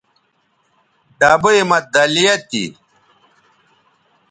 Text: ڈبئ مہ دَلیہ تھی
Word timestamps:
ڈبئ 1.19 1.59
مہ 1.69 1.79
دَلیہ 1.93 2.35
تھی 2.47 2.63